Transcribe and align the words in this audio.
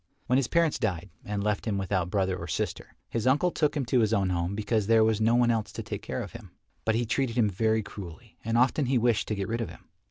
When 0.25 0.37
his 0.37 0.47
parents 0.47 0.79
died 0.79 1.11
and 1.23 1.43
left 1.43 1.67
him 1.67 1.77
without 1.77 2.09
brother 2.09 2.35
or 2.35 2.47
sister, 2.47 2.95
his 3.07 3.27
uncle 3.27 3.51
took 3.51 3.77
him 3.77 3.85
to 3.85 3.99
his 3.99 4.13
own 4.13 4.31
home 4.31 4.55
because 4.55 4.87
there 4.87 5.03
was 5.03 5.21
no 5.21 5.35
one 5.35 5.51
else 5.51 5.71
to 5.73 5.83
take 5.83 6.01
care 6.01 6.23
of 6.23 6.31
him. 6.31 6.49
But 6.85 6.95
he 6.95 7.05
treated 7.05 7.37
him 7.37 7.51
very 7.51 7.83
cruelly 7.83 8.35
and 8.43 8.57
often 8.57 8.87
he 8.87 8.97
wished 8.97 9.27
to 9.27 9.35
get 9.35 9.47
rid 9.47 9.61
of 9.61 9.69
him. 9.69 9.89